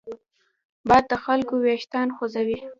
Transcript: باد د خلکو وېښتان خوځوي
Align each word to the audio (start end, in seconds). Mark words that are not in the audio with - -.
باد 0.87 1.03
د 1.11 1.13
خلکو 1.23 1.53
وېښتان 1.63 2.07
خوځوي 2.15 2.59